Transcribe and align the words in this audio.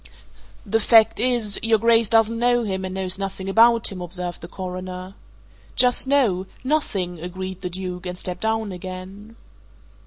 "The 0.65 0.79
fact 0.79 1.19
is, 1.19 1.59
your 1.61 1.77
Grace 1.77 2.09
doesn't 2.09 2.39
know 2.39 2.63
him 2.63 2.83
and 2.85 2.95
knows 2.95 3.19
nothing 3.19 3.47
about 3.47 3.91
him," 3.91 4.01
observed 4.01 4.41
the 4.41 4.47
Coroner. 4.47 5.13
"Just 5.75 6.09
so 6.09 6.47
nothing!" 6.63 7.19
agreed 7.19 7.61
the 7.61 7.69
Duke 7.69 8.07
and 8.07 8.17
stepped 8.17 8.41
down 8.41 8.71
again. 8.71 9.35